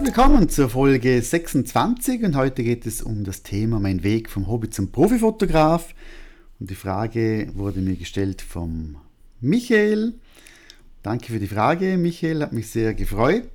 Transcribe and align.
Herzlich 0.00 0.16
willkommen 0.16 0.48
zur 0.48 0.70
Folge 0.70 1.20
26 1.20 2.22
und 2.22 2.34
heute 2.34 2.64
geht 2.64 2.86
es 2.86 3.02
um 3.02 3.22
das 3.22 3.42
Thema 3.42 3.80
Mein 3.80 4.02
Weg 4.02 4.30
vom 4.30 4.48
Hobby 4.48 4.70
zum 4.70 4.90
Profifotograf. 4.90 5.94
Und 6.58 6.70
die 6.70 6.74
Frage 6.74 7.48
wurde 7.52 7.80
mir 7.80 7.96
gestellt 7.96 8.40
vom 8.40 8.96
Michael. 9.42 10.14
Danke 11.02 11.26
für 11.26 11.38
die 11.38 11.46
Frage, 11.46 11.98
Michael, 11.98 12.40
hat 12.40 12.54
mich 12.54 12.70
sehr 12.70 12.94
gefreut, 12.94 13.50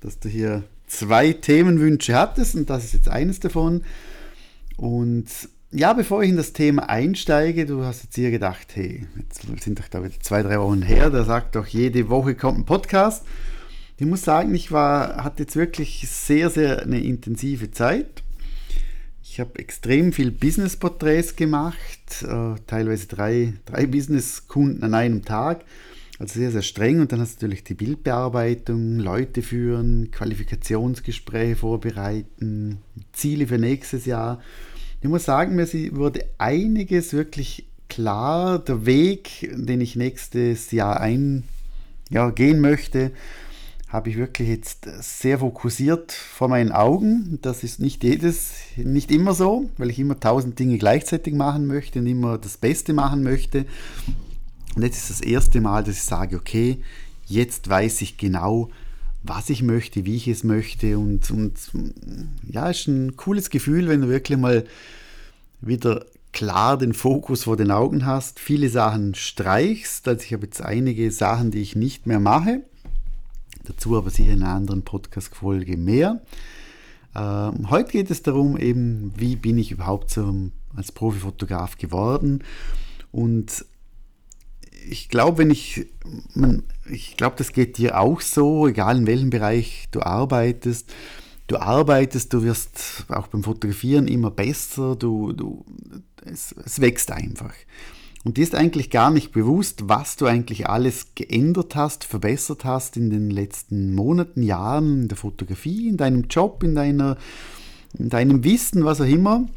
dass 0.00 0.18
du 0.18 0.28
hier 0.28 0.64
zwei 0.88 1.32
Themenwünsche 1.32 2.16
hattest 2.16 2.56
und 2.56 2.68
das 2.68 2.82
ist 2.82 2.94
jetzt 2.94 3.08
eines 3.08 3.38
davon. 3.38 3.84
Und 4.76 5.26
ja, 5.70 5.92
bevor 5.92 6.24
ich 6.24 6.30
in 6.30 6.36
das 6.36 6.52
Thema 6.52 6.88
einsteige, 6.88 7.66
du 7.66 7.84
hast 7.84 8.02
jetzt 8.02 8.16
hier 8.16 8.32
gedacht, 8.32 8.66
hey, 8.74 9.06
jetzt 9.16 9.42
sind 9.62 9.78
doch 9.78 9.86
da 9.86 10.02
wieder 10.02 10.18
zwei, 10.18 10.42
drei 10.42 10.58
Wochen 10.58 10.82
her, 10.82 11.08
da 11.08 11.22
sagt 11.22 11.54
doch 11.54 11.68
jede 11.68 12.08
Woche 12.08 12.34
kommt 12.34 12.58
ein 12.58 12.64
Podcast. 12.64 13.24
Ich 14.00 14.06
muss 14.06 14.22
sagen, 14.22 14.54
ich 14.54 14.70
war, 14.70 15.24
hatte 15.24 15.42
jetzt 15.42 15.56
wirklich 15.56 16.06
sehr, 16.08 16.50
sehr 16.50 16.82
eine 16.82 17.00
intensive 17.00 17.72
Zeit. 17.72 18.22
Ich 19.24 19.40
habe 19.40 19.58
extrem 19.58 20.12
viel 20.12 20.30
Business-Porträts 20.30 21.34
gemacht, 21.34 22.22
äh, 22.22 22.54
teilweise 22.68 23.08
drei, 23.08 23.54
drei 23.66 23.86
Business-Kunden 23.86 24.84
an 24.84 24.94
einem 24.94 25.24
Tag. 25.24 25.64
Also 26.20 26.38
sehr, 26.38 26.52
sehr 26.52 26.62
streng. 26.62 27.00
Und 27.00 27.10
dann 27.10 27.20
hast 27.20 27.42
du 27.42 27.46
natürlich 27.46 27.64
die 27.64 27.74
Bildbearbeitung, 27.74 29.00
Leute 29.00 29.42
führen, 29.42 30.12
Qualifikationsgespräche 30.12 31.56
vorbereiten, 31.56 32.78
Ziele 33.12 33.48
für 33.48 33.58
nächstes 33.58 34.06
Jahr. 34.06 34.40
Ich 35.02 35.08
muss 35.08 35.24
sagen, 35.24 35.56
mir 35.56 35.66
wurde 35.96 36.24
einiges 36.38 37.12
wirklich 37.14 37.66
klar, 37.88 38.60
der 38.60 38.86
Weg, 38.86 39.52
den 39.52 39.80
ich 39.80 39.96
nächstes 39.96 40.70
Jahr 40.70 41.00
ein, 41.00 41.42
ja, 42.10 42.30
gehen 42.30 42.60
möchte 42.60 43.10
habe 43.88 44.10
ich 44.10 44.18
wirklich 44.18 44.48
jetzt 44.48 44.86
sehr 45.00 45.38
fokussiert 45.38 46.12
vor 46.12 46.48
meinen 46.48 46.72
Augen. 46.72 47.38
Das 47.40 47.64
ist 47.64 47.80
nicht 47.80 48.04
jedes, 48.04 48.52
nicht 48.76 49.10
immer 49.10 49.32
so, 49.32 49.70
weil 49.78 49.88
ich 49.88 49.98
immer 49.98 50.20
tausend 50.20 50.58
Dinge 50.58 50.76
gleichzeitig 50.76 51.32
machen 51.34 51.66
möchte 51.66 51.98
und 52.00 52.06
immer 52.06 52.36
das 52.36 52.58
Beste 52.58 52.92
machen 52.92 53.22
möchte. 53.22 53.64
Und 54.76 54.82
jetzt 54.82 54.98
ist 54.98 55.10
das 55.10 55.20
erste 55.22 55.62
Mal, 55.62 55.84
dass 55.84 55.96
ich 55.96 56.02
sage, 56.02 56.36
okay, 56.36 56.82
jetzt 57.26 57.68
weiß 57.68 58.02
ich 58.02 58.18
genau, 58.18 58.68
was 59.22 59.48
ich 59.48 59.62
möchte, 59.62 60.04
wie 60.04 60.16
ich 60.16 60.28
es 60.28 60.44
möchte. 60.44 60.98
Und, 60.98 61.30
und 61.30 61.54
ja, 62.46 62.68
ist 62.68 62.88
ein 62.88 63.16
cooles 63.16 63.48
Gefühl, 63.48 63.88
wenn 63.88 64.02
du 64.02 64.08
wirklich 64.08 64.36
mal 64.36 64.64
wieder 65.62 66.04
klar 66.32 66.76
den 66.76 66.92
Fokus 66.92 67.44
vor 67.44 67.56
den 67.56 67.70
Augen 67.70 68.04
hast, 68.04 68.38
viele 68.38 68.68
Sachen 68.68 69.14
streichst. 69.14 70.06
Also 70.06 70.22
ich 70.24 70.34
habe 70.34 70.44
jetzt 70.44 70.60
einige 70.60 71.10
Sachen, 71.10 71.50
die 71.50 71.62
ich 71.62 71.74
nicht 71.74 72.06
mehr 72.06 72.20
mache 72.20 72.60
Dazu 73.68 73.98
aber 73.98 74.08
sicher 74.08 74.32
in 74.32 74.42
einer 74.42 74.54
anderen 74.54 74.82
Podcast-Folge 74.82 75.76
mehr. 75.76 76.22
Ähm, 77.14 77.68
heute 77.68 77.92
geht 77.92 78.10
es 78.10 78.22
darum, 78.22 78.56
eben, 78.56 79.12
wie 79.14 79.36
bin 79.36 79.58
ich 79.58 79.72
überhaupt 79.72 80.08
so 80.10 80.50
als 80.74 80.90
Profifotograf 80.90 81.76
geworden. 81.76 82.44
Und 83.12 83.66
ich 84.88 85.10
glaube, 85.10 85.38
wenn 85.38 85.50
ich, 85.50 85.86
man, 86.32 86.62
ich 86.88 87.18
glaube, 87.18 87.36
das 87.36 87.52
geht 87.52 87.76
dir 87.76 88.00
auch 88.00 88.22
so, 88.22 88.66
egal 88.66 88.96
in 88.96 89.06
welchem 89.06 89.28
Bereich 89.28 89.88
du 89.90 90.00
arbeitest. 90.00 90.90
Du 91.46 91.58
arbeitest, 91.58 92.32
du 92.32 92.42
wirst 92.42 93.04
auch 93.08 93.26
beim 93.26 93.42
Fotografieren 93.42 94.08
immer 94.08 94.30
besser, 94.30 94.96
du, 94.96 95.34
du, 95.34 95.66
es, 96.24 96.54
es 96.64 96.80
wächst 96.80 97.10
einfach. 97.10 97.52
Und 98.28 98.36
dir 98.36 98.42
ist 98.42 98.54
eigentlich 98.54 98.90
gar 98.90 99.10
nicht 99.10 99.32
bewusst, 99.32 99.88
was 99.88 100.16
du 100.16 100.26
eigentlich 100.26 100.68
alles 100.68 101.14
geändert 101.14 101.74
hast, 101.74 102.04
verbessert 102.04 102.66
hast 102.66 102.98
in 102.98 103.08
den 103.08 103.30
letzten 103.30 103.94
Monaten, 103.94 104.42
Jahren 104.42 105.04
in 105.04 105.08
der 105.08 105.16
Fotografie, 105.16 105.88
in 105.88 105.96
deinem 105.96 106.24
Job, 106.28 106.62
in, 106.62 106.74
deiner, 106.74 107.16
in 107.98 108.10
deinem 108.10 108.44
Wissen, 108.44 108.84
was 108.84 109.00
auch 109.00 109.06
immer. 109.06 109.48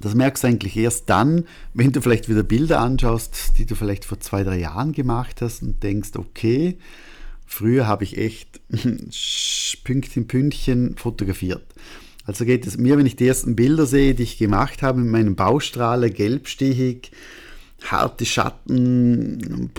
Das 0.00 0.16
merkst 0.16 0.42
du 0.42 0.48
eigentlich 0.48 0.76
erst 0.76 1.08
dann, 1.08 1.44
wenn 1.72 1.92
du 1.92 2.00
vielleicht 2.00 2.28
wieder 2.28 2.42
Bilder 2.42 2.80
anschaust, 2.80 3.52
die 3.58 3.64
du 3.64 3.76
vielleicht 3.76 4.04
vor 4.04 4.18
zwei, 4.18 4.42
drei 4.42 4.58
Jahren 4.58 4.90
gemacht 4.90 5.40
hast 5.40 5.62
und 5.62 5.80
denkst, 5.80 6.10
okay, 6.16 6.78
früher 7.46 7.86
habe 7.86 8.02
ich 8.02 8.18
echt 8.18 8.60
Pünktchen, 9.84 10.26
Pünktchen 10.26 10.96
fotografiert. 10.96 11.62
Also 12.24 12.44
geht 12.44 12.66
es 12.66 12.76
mir, 12.76 12.98
wenn 12.98 13.06
ich 13.06 13.14
die 13.14 13.28
ersten 13.28 13.54
Bilder 13.54 13.86
sehe, 13.86 14.16
die 14.16 14.24
ich 14.24 14.36
gemacht 14.36 14.82
habe 14.82 14.98
mit 14.98 15.12
meinem 15.12 15.36
Baustrahler, 15.36 16.10
gelbstichig, 16.10 17.12
harte 17.84 18.24
Schatten, 18.26 19.70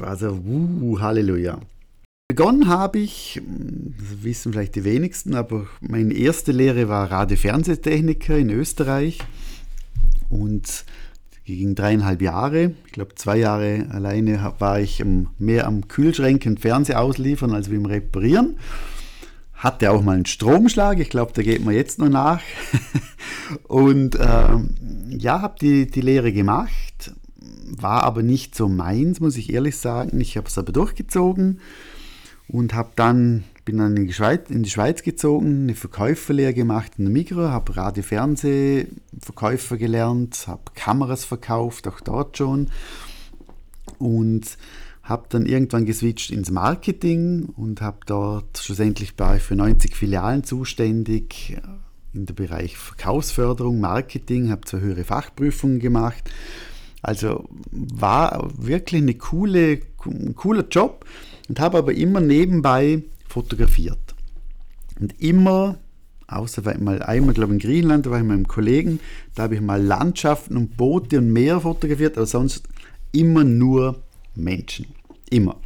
also 0.00 0.32
uh, 0.32 1.00
Halleluja. 1.00 1.60
Begonnen 2.28 2.66
habe 2.66 2.98
ich, 2.98 3.40
das 3.98 4.24
wissen 4.24 4.52
vielleicht 4.52 4.74
die 4.74 4.84
wenigsten, 4.84 5.34
aber 5.34 5.66
meine 5.80 6.12
erste 6.12 6.52
Lehre 6.52 6.88
war 6.88 7.10
Radio-Fernsehtechniker 7.10 8.36
in 8.36 8.50
Österreich 8.50 9.20
und 10.28 10.84
ging 11.44 11.76
dreieinhalb 11.76 12.20
Jahre. 12.20 12.74
Ich 12.86 12.92
glaube, 12.92 13.14
zwei 13.14 13.38
Jahre 13.38 13.86
alleine 13.90 14.54
war 14.58 14.80
ich 14.80 15.04
mehr 15.38 15.66
am 15.68 15.86
Kühlschränken 15.86 16.58
Fernseher 16.58 17.00
ausliefern 17.00 17.52
als 17.52 17.70
wie 17.70 17.76
im 17.76 17.86
Reparieren. 17.86 18.58
Hatte 19.54 19.92
auch 19.92 20.02
mal 20.02 20.16
einen 20.16 20.26
Stromschlag, 20.26 20.98
ich 20.98 21.08
glaube, 21.08 21.32
da 21.32 21.42
geht 21.42 21.64
man 21.64 21.74
jetzt 21.74 22.00
noch 22.00 22.08
nach. 22.08 22.42
und 23.68 24.18
ähm, 24.20 24.74
ja, 25.08 25.40
habe 25.40 25.54
die, 25.60 25.86
die 25.86 26.00
Lehre 26.00 26.32
gemacht 26.32 27.12
war 27.78 28.04
aber 28.04 28.22
nicht 28.22 28.54
so 28.54 28.68
meins, 28.68 29.20
muss 29.20 29.36
ich 29.36 29.52
ehrlich 29.52 29.76
sagen. 29.76 30.20
Ich 30.20 30.36
habe 30.36 30.48
es 30.48 30.58
aber 30.58 30.72
durchgezogen 30.72 31.60
und 32.48 32.74
habe 32.74 32.90
dann 32.96 33.44
bin 33.66 33.76
dann 33.78 33.96
in 33.96 34.06
die, 34.06 34.12
Schweiz, 34.12 34.48
in 34.48 34.62
die 34.62 34.70
Schweiz 34.70 35.02
gezogen, 35.02 35.62
eine 35.62 35.74
Verkäuferlehre 35.74 36.54
gemacht 36.54 36.92
in 36.98 37.06
der 37.06 37.12
Migros, 37.12 37.50
habe 37.50 37.76
Radio-Fernsehverkäufer 37.76 39.76
gelernt, 39.76 40.44
habe 40.46 40.62
Kameras 40.76 41.24
verkauft, 41.24 41.88
auch 41.88 42.00
dort 42.00 42.38
schon 42.38 42.70
und 43.98 44.56
habe 45.02 45.26
dann 45.28 45.46
irgendwann 45.46 45.84
geswitcht 45.84 46.30
ins 46.30 46.52
Marketing 46.52 47.48
und 47.56 47.80
habe 47.80 47.98
dort 48.06 48.58
schlussendlich 48.58 49.18
war 49.18 49.40
für 49.40 49.56
90 49.56 49.96
Filialen 49.96 50.44
zuständig 50.44 51.60
in 52.14 52.26
der 52.26 52.34
Bereich 52.34 52.76
Verkaufsförderung, 52.76 53.80
Marketing, 53.80 54.50
habe 54.50 54.64
zwei 54.64 54.78
höhere 54.78 55.02
Fachprüfungen 55.02 55.80
gemacht 55.80 56.30
also 57.02 57.48
war 57.70 58.50
wirklich 58.56 59.02
eine 59.02 59.14
coole, 59.14 59.80
ein 60.04 60.34
cooler 60.34 60.66
Job 60.68 61.04
und 61.48 61.60
habe 61.60 61.78
aber 61.78 61.94
immer 61.94 62.20
nebenbei 62.20 63.02
fotografiert. 63.28 64.14
Und 64.98 65.20
immer, 65.20 65.78
außer 66.26 66.62
mal 66.78 67.02
einmal, 67.02 67.34
glaube 67.34 67.54
ich, 67.54 67.62
in 67.62 67.68
Griechenland, 67.68 68.06
da 68.06 68.10
war 68.10 68.18
ich 68.18 68.24
mit 68.24 68.32
meinem 68.32 68.48
Kollegen, 68.48 69.00
da 69.34 69.44
habe 69.44 69.54
ich 69.56 69.60
mal 69.60 69.82
Landschaften 69.82 70.56
und 70.56 70.76
Boote 70.76 71.18
und 71.18 71.32
Meer 71.32 71.60
fotografiert, 71.60 72.16
aber 72.16 72.26
sonst 72.26 72.64
immer 73.12 73.44
nur 73.44 74.02
Menschen. 74.34 74.86
Immer. 75.30 75.56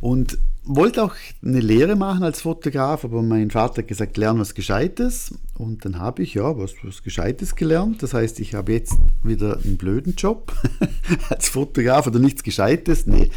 Und 0.00 0.38
wollte 0.66 1.02
auch 1.04 1.14
eine 1.44 1.60
Lehre 1.60 1.96
machen 1.96 2.24
als 2.24 2.42
Fotograf, 2.42 3.04
aber 3.04 3.22
mein 3.22 3.50
Vater 3.50 3.82
hat 3.82 3.88
gesagt, 3.88 4.16
lern 4.16 4.38
was 4.38 4.54
Gescheites. 4.54 5.34
Und 5.56 5.84
dann 5.84 5.98
habe 5.98 6.22
ich 6.22 6.34
ja 6.34 6.58
was, 6.58 6.74
was 6.82 7.02
Gescheites 7.02 7.54
gelernt. 7.54 8.02
Das 8.02 8.14
heißt, 8.14 8.40
ich 8.40 8.54
habe 8.54 8.72
jetzt 8.72 8.96
wieder 9.22 9.60
einen 9.64 9.76
blöden 9.76 10.14
Job 10.16 10.52
als 11.30 11.48
Fotograf 11.48 12.06
oder 12.06 12.18
nichts 12.18 12.42
Gescheites. 12.42 13.06
Nee, 13.06 13.30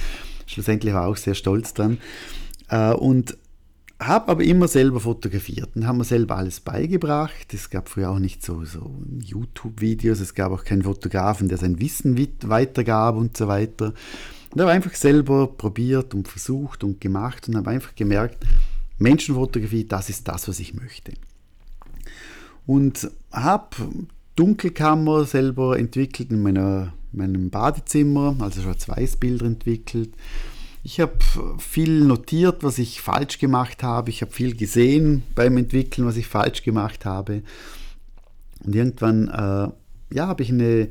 schlussendlich 0.47 0.93
war 0.93 1.05
ich 1.05 1.13
auch 1.13 1.17
sehr 1.17 1.35
stolz 1.35 1.73
dran. 1.73 1.99
Äh, 2.69 2.93
und 2.93 3.37
habe 3.99 4.29
aber 4.29 4.43
immer 4.43 4.67
selber 4.67 5.01
fotografiert 5.01 5.69
und 5.75 5.85
haben 5.85 5.97
mir 5.97 6.05
selber 6.05 6.37
alles 6.37 6.61
beigebracht. 6.61 7.53
Es 7.53 7.69
gab 7.69 7.89
früher 7.89 8.09
auch 8.09 8.19
nicht 8.19 8.43
so, 8.43 8.63
so 8.63 8.95
YouTube-Videos, 9.19 10.21
es 10.21 10.33
gab 10.33 10.53
auch 10.53 10.63
keinen 10.63 10.83
Fotografen, 10.83 11.49
der 11.49 11.57
sein 11.57 11.79
Wissen 11.81 12.17
weitergab 12.43 13.17
und 13.17 13.35
so 13.35 13.47
weiter. 13.47 13.93
Und 14.51 14.61
habe 14.61 14.71
einfach 14.71 14.95
selber 14.95 15.47
probiert 15.47 16.13
und 16.13 16.27
versucht 16.27 16.83
und 16.83 16.99
gemacht 16.99 17.47
und 17.47 17.55
habe 17.55 17.69
einfach 17.69 17.93
gemerkt, 17.95 18.43
Menschenfotografie, 18.97 19.85
das 19.85 20.09
ist 20.09 20.27
das, 20.27 20.47
was 20.47 20.59
ich 20.59 20.73
möchte. 20.73 21.13
Und 22.65 23.09
habe 23.31 23.75
Dunkelkammer 24.35 25.25
selber 25.25 25.77
entwickelt 25.77 26.31
in 26.31 26.41
meiner, 26.41 26.93
meinem 27.11 27.49
Badezimmer, 27.49 28.35
also 28.39 28.61
Schwarz-Weiß-Bilder 28.61 29.45
entwickelt. 29.45 30.09
Ich 30.83 30.99
habe 30.99 31.17
viel 31.57 32.05
notiert, 32.05 32.63
was 32.63 32.77
ich 32.77 33.01
falsch 33.01 33.37
gemacht 33.37 33.83
habe. 33.83 34.09
Ich 34.09 34.21
habe 34.21 34.31
viel 34.31 34.55
gesehen 34.55 35.23
beim 35.35 35.57
Entwickeln, 35.57 36.07
was 36.07 36.17
ich 36.17 36.27
falsch 36.27 36.63
gemacht 36.63 37.05
habe. 37.05 37.43
Und 38.63 38.75
irgendwann 38.75 39.27
äh, 39.27 40.15
ja, 40.15 40.27
habe 40.27 40.43
ich 40.43 40.49
eine 40.49 40.89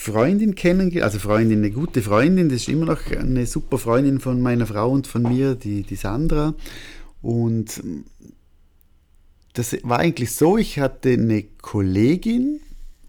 Freundin 0.00 0.54
kennengelernt, 0.54 1.12
also 1.12 1.18
Freundin, 1.18 1.58
eine 1.58 1.72
gute 1.72 2.02
Freundin, 2.02 2.48
das 2.48 2.62
ist 2.62 2.68
immer 2.68 2.86
noch 2.86 3.10
eine 3.10 3.46
super 3.46 3.78
Freundin 3.78 4.20
von 4.20 4.40
meiner 4.40 4.64
Frau 4.64 4.92
und 4.92 5.08
von 5.08 5.22
mir, 5.22 5.56
die, 5.56 5.82
die 5.82 5.96
Sandra. 5.96 6.54
Und 7.20 7.82
das 9.54 9.76
war 9.82 9.98
eigentlich 9.98 10.30
so, 10.30 10.56
ich 10.56 10.78
hatte 10.78 11.10
eine 11.10 11.42
Kollegin 11.60 12.60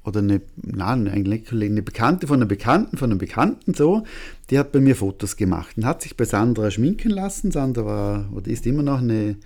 oder 0.03 0.19
eine, 0.19 0.41
nein, 0.55 1.07
eine 1.07 1.81
Bekannte 1.83 2.25
von 2.25 2.37
einer 2.37 2.47
Bekannten, 2.47 2.97
von 2.97 3.11
einem 3.11 3.19
Bekannten 3.19 3.75
so, 3.75 4.03
die 4.49 4.57
hat 4.57 4.71
bei 4.71 4.79
mir 4.79 4.95
Fotos 4.95 5.37
gemacht 5.37 5.77
und 5.77 5.85
hat 5.85 6.01
sich 6.01 6.17
bei 6.17 6.25
Sandra 6.25 6.71
schminken 6.71 7.11
lassen. 7.11 7.51
Sandra 7.51 7.85
war 7.85 8.29
oder 8.33 8.49
ist 8.49 8.65
immer 8.65 8.81
noch 8.81 8.97
eine, 8.99 9.37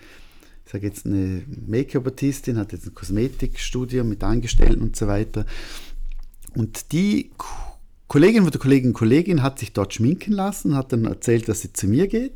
ich 0.66 0.72
sage 0.72 0.88
jetzt 0.88 1.06
eine 1.06 1.44
Make-up-Artistin, 1.68 2.58
hat 2.58 2.72
jetzt 2.72 2.88
ein 2.88 2.94
Kosmetikstudio 2.96 4.06
mit 4.06 4.24
Angestellten 4.24 4.82
und 4.82 4.96
so 4.96 5.08
weiter. 5.08 5.46
Und 6.56 6.92
die 6.92 7.32
Kollegin 8.08 8.44
von 8.44 8.52
der 8.52 8.62
Kollegin 8.62 8.94
Kollegin 8.94 9.42
hat 9.42 9.60
sich 9.60 9.74
dort 9.74 9.94
schminken 9.94 10.34
lassen, 10.34 10.76
hat 10.76 10.94
dann 10.94 11.06
erzählt, 11.06 11.48
dass 11.48 11.62
sie 11.62 11.74
zu 11.74 11.88
mir 11.88 12.08
geht. 12.08 12.34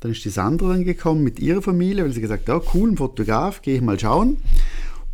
Dann 0.00 0.12
ist 0.12 0.24
die 0.24 0.30
Sandra 0.30 0.68
dann 0.68 0.84
gekommen 0.84 1.22
mit 1.22 1.38
ihrer 1.38 1.62
Familie, 1.62 2.04
weil 2.04 2.12
sie 2.12 2.20
gesagt 2.20 2.48
hat, 2.48 2.62
oh, 2.62 2.70
cool, 2.74 2.90
ein 2.90 2.96
Fotograf, 2.96 3.62
gehe 3.62 3.76
ich 3.76 3.82
mal 3.82 3.98
schauen. 3.98 4.38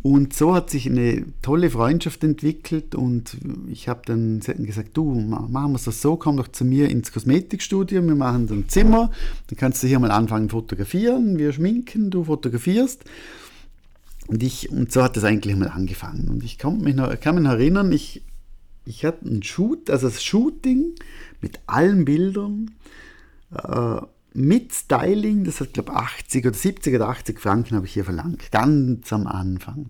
Und 0.03 0.33
so 0.33 0.55
hat 0.55 0.71
sich 0.71 0.87
eine 0.87 1.25
tolle 1.43 1.69
Freundschaft 1.69 2.23
entwickelt 2.23 2.95
und 2.95 3.37
ich 3.69 3.87
habe 3.87 4.01
dann 4.05 4.39
gesagt, 4.39 4.97
du, 4.97 5.13
machen 5.13 5.73
wir 5.73 5.75
es 5.75 5.83
das 5.83 6.01
so, 6.01 6.15
komm 6.15 6.37
doch 6.37 6.47
zu 6.47 6.65
mir 6.65 6.89
ins 6.89 7.11
Kosmetikstudio, 7.11 8.03
wir 8.03 8.15
machen 8.15 8.47
ein 8.49 8.67
Zimmer, 8.67 9.11
dann 9.47 9.57
kannst 9.57 9.83
du 9.83 9.87
hier 9.87 9.99
mal 9.99 10.09
anfangen 10.09 10.49
fotografieren, 10.49 11.37
wir 11.37 11.53
schminken, 11.53 12.09
du 12.09 12.23
fotografierst. 12.23 13.05
Und, 14.25 14.41
ich, 14.41 14.71
und 14.71 14.91
so 14.91 15.03
hat 15.03 15.17
das 15.17 15.23
eigentlich 15.23 15.55
mal 15.55 15.67
angefangen. 15.67 16.29
Und 16.29 16.43
ich 16.43 16.57
kann 16.57 16.79
mich 16.81 16.95
noch, 16.95 17.19
kann 17.19 17.35
mich 17.35 17.43
noch 17.43 17.51
erinnern, 17.51 17.91
ich, 17.91 18.23
ich 18.85 19.05
hatte 19.05 19.25
ein 19.25 19.43
Shoot, 19.43 19.89
also 19.89 20.07
das 20.07 20.23
Shooting 20.23 20.95
mit 21.41 21.59
allen 21.67 22.05
Bildern, 22.05 22.71
äh, 23.51 24.01
mit 24.33 24.73
Styling, 24.73 25.43
das 25.43 25.59
hat 25.59 25.73
glaube 25.73 25.91
ich 25.91 25.97
80 25.97 26.47
oder 26.47 26.55
70 26.55 26.95
oder 26.95 27.09
80 27.09 27.39
Franken 27.39 27.75
habe 27.75 27.85
ich 27.85 27.93
hier 27.93 28.05
verlangt, 28.05 28.51
ganz 28.51 29.11
am 29.11 29.27
Anfang. 29.27 29.89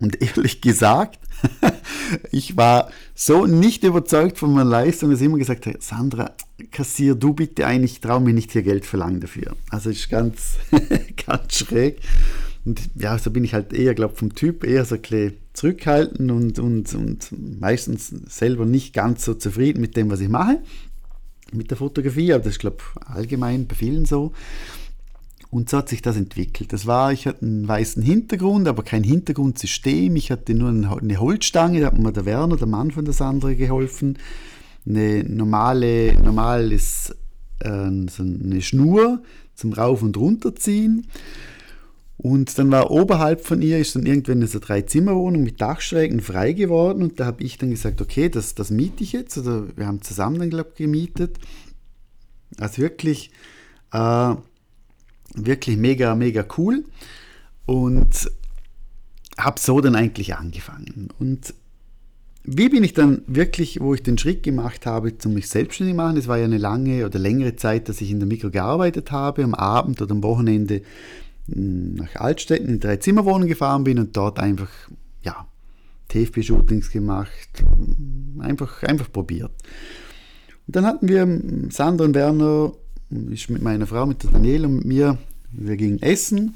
Und 0.00 0.22
ehrlich 0.22 0.60
gesagt, 0.60 1.18
ich 2.30 2.56
war 2.56 2.90
so 3.14 3.46
nicht 3.46 3.82
überzeugt 3.82 4.38
von 4.38 4.52
meiner 4.52 4.70
Leistung, 4.70 5.10
dass 5.10 5.20
ich 5.20 5.26
immer 5.26 5.38
gesagt 5.38 5.66
habe, 5.66 5.78
Sandra, 5.80 6.32
kassier 6.70 7.14
du 7.14 7.32
bitte 7.32 7.66
ein, 7.66 7.82
ich 7.82 8.00
traue 8.00 8.20
mir 8.20 8.32
nicht 8.32 8.52
hier 8.52 8.62
Geld 8.62 8.86
verlangen 8.86 9.20
dafür. 9.20 9.56
Also 9.70 9.90
ist 9.90 10.08
ganz, 10.08 10.58
ganz 11.26 11.58
schräg. 11.58 12.00
Und 12.64 12.90
ja, 12.94 13.18
so 13.18 13.30
bin 13.30 13.44
ich 13.44 13.54
halt 13.54 13.72
eher, 13.72 13.94
glaube 13.94 14.16
vom 14.16 14.34
Typ 14.34 14.64
eher 14.64 14.84
so 14.84 14.94
ein 14.94 15.00
bisschen 15.00 15.34
zurückhaltend 15.52 16.30
und, 16.30 16.58
und, 16.58 16.94
und 16.94 17.60
meistens 17.60 18.08
selber 18.08 18.66
nicht 18.66 18.92
ganz 18.92 19.24
so 19.24 19.34
zufrieden 19.34 19.80
mit 19.80 19.96
dem, 19.96 20.10
was 20.10 20.20
ich 20.20 20.28
mache 20.28 20.58
mit 21.52 21.70
der 21.70 21.76
Fotografie, 21.76 22.32
aber 22.32 22.44
das 22.44 22.54
ist, 22.54 22.58
glaube 22.58 22.78
ich, 22.78 23.08
allgemein 23.08 23.66
bei 23.66 23.74
vielen 23.74 24.04
so. 24.04 24.32
Und 25.50 25.70
so 25.70 25.78
hat 25.78 25.88
sich 25.88 26.02
das 26.02 26.16
entwickelt. 26.16 26.74
Das 26.74 26.86
war, 26.86 27.10
ich 27.10 27.26
hatte 27.26 27.42
einen 27.42 27.66
weißen 27.66 28.02
Hintergrund, 28.02 28.68
aber 28.68 28.82
kein 28.82 29.02
Hintergrundsystem. 29.02 30.14
Ich 30.16 30.30
hatte 30.30 30.54
nur 30.54 30.68
eine 30.68 31.20
Holzstange, 31.20 31.80
da 31.80 31.86
hat 31.86 31.98
mir 31.98 32.12
der 32.12 32.26
Werner, 32.26 32.56
der 32.56 32.66
Mann 32.66 32.90
von 32.90 33.06
der 33.06 33.14
Sandra, 33.14 33.54
geholfen. 33.54 34.18
Eine 34.86 35.24
normale, 35.24 36.14
normales, 36.22 37.16
äh, 37.60 37.90
so 38.10 38.22
eine 38.22 38.60
Schnur 38.60 39.22
zum 39.54 39.72
Rauf- 39.72 40.02
und 40.02 40.18
Runterziehen. 40.18 41.06
Und 42.18 42.58
dann 42.58 42.70
war 42.72 42.90
oberhalb 42.90 43.46
von 43.46 43.62
ihr 43.62 43.78
ist 43.78 43.94
dann 43.94 44.04
irgendwann 44.04 44.42
eine 44.42 44.48
Drei-Zimmer-Wohnung 44.48 45.44
mit 45.44 45.60
Dachschrägen 45.60 46.20
frei 46.20 46.52
geworden 46.52 47.04
und 47.04 47.20
da 47.20 47.26
habe 47.26 47.44
ich 47.44 47.58
dann 47.58 47.70
gesagt, 47.70 48.00
okay, 48.00 48.28
das, 48.28 48.56
das 48.56 48.70
miete 48.70 49.04
ich 49.04 49.12
jetzt. 49.12 49.38
Oder 49.38 49.68
wir 49.76 49.86
haben 49.86 50.02
zusammen 50.02 50.40
dann, 50.40 50.50
glaube 50.50 50.70
ich, 50.72 50.78
gemietet. 50.78 51.38
Also 52.58 52.82
wirklich, 52.82 53.30
äh, 53.92 54.34
wirklich 55.34 55.76
mega, 55.76 56.16
mega 56.16 56.44
cool. 56.56 56.84
Und 57.66 58.28
habe 59.38 59.60
so 59.60 59.80
dann 59.80 59.94
eigentlich 59.94 60.34
angefangen. 60.34 61.10
Und 61.20 61.54
wie 62.42 62.68
bin 62.68 62.82
ich 62.82 62.94
dann 62.94 63.22
wirklich, 63.28 63.78
wo 63.80 63.94
ich 63.94 64.02
den 64.02 64.18
Schritt 64.18 64.42
gemacht 64.42 64.86
habe, 64.86 65.18
zum 65.18 65.34
mich 65.34 65.48
selbstständig 65.48 65.94
machen? 65.94 66.16
Es 66.16 66.26
war 66.26 66.38
ja 66.38 66.46
eine 66.46 66.58
lange 66.58 67.06
oder 67.06 67.20
längere 67.20 67.54
Zeit, 67.54 67.88
dass 67.88 68.00
ich 68.00 68.10
in 68.10 68.18
der 68.18 68.26
Mikro 68.26 68.50
gearbeitet 68.50 69.12
habe, 69.12 69.44
am 69.44 69.54
Abend 69.54 70.02
oder 70.02 70.12
am 70.12 70.22
Wochenende 70.24 70.82
nach 71.48 72.14
Altstetten 72.16 72.68
in 72.68 72.80
drei 72.80 72.96
Zimmerwohnung 72.98 73.48
gefahren 73.48 73.84
bin 73.84 73.98
und 73.98 74.16
dort 74.16 74.38
einfach, 74.38 74.68
ja, 75.22 75.46
TFP-Shootings 76.08 76.90
gemacht, 76.90 77.64
einfach, 78.38 78.82
einfach 78.82 79.10
probiert. 79.10 79.52
Und 80.66 80.76
dann 80.76 80.86
hatten 80.86 81.08
wir 81.08 81.26
Sandra 81.70 82.04
und 82.04 82.14
Werner, 82.14 82.72
ich 83.30 83.48
mit 83.48 83.62
meiner 83.62 83.86
Frau, 83.86 84.04
mit 84.06 84.22
der 84.22 84.30
Daniela 84.30 84.68
und 84.68 84.76
mit 84.76 84.84
mir, 84.84 85.18
wir 85.52 85.76
gingen 85.76 86.02
essen. 86.02 86.54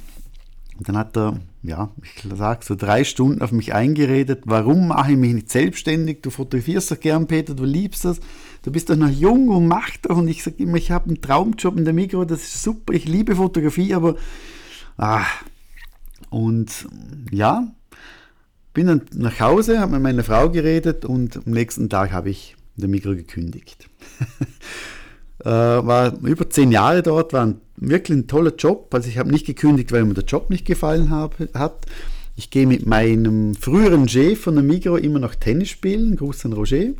Und 0.78 0.88
dann 0.88 0.96
hat 0.96 1.16
er, 1.16 1.40
ja, 1.62 1.90
ich 2.02 2.24
sag 2.34 2.64
so 2.64 2.74
drei 2.74 3.04
Stunden 3.04 3.40
auf 3.40 3.52
mich 3.52 3.72
eingeredet, 3.72 4.42
warum 4.46 4.88
mache 4.88 5.12
ich 5.12 5.18
mich 5.18 5.34
nicht 5.34 5.50
selbstständig? 5.50 6.20
Du 6.22 6.30
fotografierst 6.30 6.90
doch 6.90 7.00
gern, 7.00 7.26
Peter, 7.26 7.54
du 7.54 7.64
liebst 7.64 8.04
das. 8.04 8.20
Du 8.62 8.70
bist 8.70 8.90
doch 8.90 8.96
noch 8.96 9.10
jung 9.10 9.48
und 9.48 9.66
mach 9.66 9.96
doch. 10.02 10.16
Und 10.16 10.28
ich 10.28 10.42
sage 10.42 10.62
immer, 10.62 10.76
ich 10.76 10.90
habe 10.90 11.06
einen 11.06 11.20
Traumjob 11.20 11.76
in 11.76 11.84
der 11.84 11.94
Mikro, 11.94 12.24
das 12.24 12.42
ist 12.42 12.62
super, 12.62 12.92
ich 12.94 13.06
liebe 13.06 13.36
Fotografie, 13.36 13.94
aber 13.94 14.16
Ah. 14.96 15.26
Und 16.30 16.86
ja, 17.30 17.66
bin 18.74 18.86
dann 18.86 19.02
nach 19.14 19.38
Hause, 19.40 19.80
habe 19.80 19.92
mit 19.92 20.02
meiner 20.02 20.24
Frau 20.24 20.50
geredet 20.50 21.04
und 21.04 21.36
am 21.36 21.52
nächsten 21.52 21.90
Tag 21.90 22.12
habe 22.12 22.30
ich 22.30 22.56
der 22.76 22.88
Mikro 22.88 23.10
gekündigt. 23.10 23.88
äh, 25.44 25.48
war 25.48 26.16
über 26.22 26.48
zehn 26.48 26.72
Jahre 26.72 27.02
dort, 27.02 27.32
war 27.32 27.46
ein, 27.46 27.60
wirklich 27.76 28.16
ein 28.16 28.26
toller 28.28 28.54
Job. 28.54 28.92
Also 28.94 29.08
ich 29.08 29.18
habe 29.18 29.30
nicht 29.30 29.46
gekündigt, 29.46 29.92
weil 29.92 30.04
mir 30.04 30.14
der 30.14 30.24
Job 30.24 30.48
nicht 30.50 30.64
gefallen 30.64 31.10
hab, 31.10 31.36
hat. 31.54 31.86
Ich 32.34 32.50
gehe 32.50 32.66
mit 32.66 32.86
meinem 32.86 33.54
früheren 33.54 34.08
Chef 34.08 34.40
von 34.40 34.54
der 34.54 34.64
Migro 34.64 34.96
immer 34.96 35.18
noch 35.18 35.34
Tennis 35.34 35.68
spielen, 35.68 36.16
Gruß 36.16 36.46
an 36.46 36.54
Roger. 36.54 36.92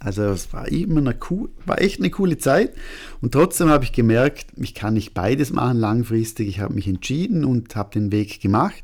Also 0.00 0.22
es 0.24 0.52
war 0.52 0.68
immer 0.68 1.00
eine 1.00 1.16
cool, 1.28 1.48
war 1.66 1.80
echt 1.80 1.98
eine 1.98 2.10
coole 2.10 2.38
Zeit. 2.38 2.72
Und 3.20 3.32
trotzdem 3.32 3.68
habe 3.68 3.84
ich 3.84 3.92
gemerkt, 3.92 4.46
ich 4.56 4.74
kann 4.74 4.94
nicht 4.94 5.14
beides 5.14 5.52
machen 5.52 5.78
langfristig. 5.78 6.48
Ich 6.48 6.60
habe 6.60 6.74
mich 6.74 6.86
entschieden 6.86 7.44
und 7.44 7.74
habe 7.74 7.90
den 7.92 8.12
Weg 8.12 8.40
gemacht. 8.40 8.82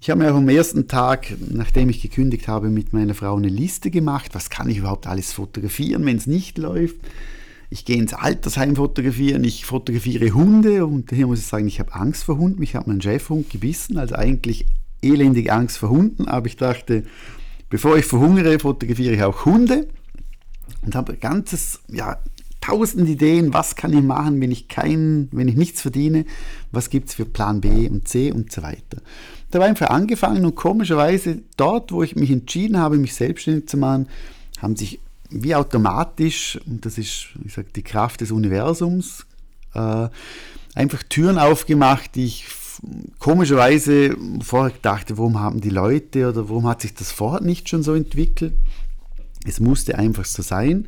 Ich 0.00 0.10
habe 0.10 0.22
mir 0.22 0.32
auch 0.32 0.36
am 0.36 0.48
ersten 0.48 0.86
Tag, 0.86 1.34
nachdem 1.50 1.88
ich 1.88 2.00
gekündigt 2.00 2.46
habe, 2.48 2.68
mit 2.68 2.92
meiner 2.92 3.14
Frau 3.14 3.36
eine 3.36 3.48
Liste 3.48 3.90
gemacht. 3.90 4.34
Was 4.34 4.50
kann 4.50 4.68
ich 4.68 4.78
überhaupt 4.78 5.06
alles 5.06 5.32
fotografieren, 5.32 6.04
wenn 6.04 6.16
es 6.16 6.26
nicht 6.26 6.58
läuft? 6.58 6.96
Ich 7.70 7.84
gehe 7.84 7.96
ins 7.96 8.14
Altersheim 8.14 8.76
fotografieren, 8.76 9.42
ich 9.42 9.64
fotografiere 9.64 10.30
Hunde 10.30 10.86
und 10.86 11.10
hier 11.10 11.26
muss 11.26 11.40
ich 11.40 11.46
sagen, 11.46 11.66
ich 11.66 11.80
habe 11.80 11.92
Angst 11.94 12.22
vor 12.22 12.38
Hunden. 12.38 12.62
Ich 12.62 12.76
habe 12.76 12.88
meinen 12.88 13.02
Chefhund 13.02 13.50
gebissen, 13.50 13.98
also 13.98 14.14
eigentlich 14.14 14.66
elendige 15.02 15.52
Angst 15.52 15.78
vor 15.78 15.90
Hunden, 15.90 16.26
aber 16.26 16.46
ich 16.46 16.56
dachte, 16.56 17.02
bevor 17.68 17.96
ich 17.96 18.04
verhungere, 18.04 18.60
fotografiere 18.60 19.14
ich 19.14 19.22
auch 19.24 19.44
Hunde 19.44 19.88
und 20.82 20.94
habe 20.94 21.16
ganzes, 21.16 21.80
ja, 21.88 22.18
tausend 22.60 23.08
Ideen, 23.08 23.54
was 23.54 23.76
kann 23.76 23.92
ich 23.92 24.02
machen, 24.02 24.40
wenn 24.40 24.50
ich 24.50 24.68
kein, 24.68 25.28
wenn 25.30 25.48
ich 25.48 25.56
nichts 25.56 25.82
verdiene, 25.82 26.24
was 26.72 26.90
gibt 26.90 27.08
es 27.08 27.14
für 27.14 27.24
Plan 27.24 27.60
B 27.60 27.88
und 27.88 28.08
C 28.08 28.32
und 28.32 28.50
so 28.50 28.62
weiter. 28.62 28.98
Da 29.50 29.60
war 29.60 29.66
einfach 29.66 29.90
angefangen 29.90 30.44
und 30.44 30.56
komischerweise 30.56 31.42
dort, 31.56 31.92
wo 31.92 32.02
ich 32.02 32.16
mich 32.16 32.30
entschieden 32.30 32.78
habe, 32.78 32.96
mich 32.96 33.14
selbstständig 33.14 33.68
zu 33.68 33.76
machen, 33.76 34.08
haben 34.58 34.74
sich 34.74 35.00
wie 35.30 35.54
automatisch, 35.54 36.58
und 36.66 36.84
das 36.84 36.98
ist, 36.98 37.28
ich 37.44 37.54
sage, 37.54 37.68
die 37.74 37.82
Kraft 37.82 38.20
des 38.20 38.30
Universums, 38.30 39.26
äh, 39.74 40.08
einfach 40.74 41.02
Türen 41.04 41.38
aufgemacht, 41.38 42.14
die 42.14 42.26
ich 42.26 42.46
komischerweise 43.18 44.16
vorher 44.42 44.76
dachte, 44.82 45.18
warum 45.18 45.40
haben 45.40 45.60
die 45.60 45.70
Leute 45.70 46.28
oder 46.28 46.48
warum 46.48 46.66
hat 46.66 46.82
sich 46.82 46.94
das 46.94 47.10
vorher 47.10 47.40
nicht 47.40 47.68
schon 47.68 47.82
so 47.82 47.94
entwickelt? 47.94 48.54
Es 49.46 49.60
musste 49.60 49.98
einfach 49.98 50.24
so 50.24 50.42
sein. 50.42 50.86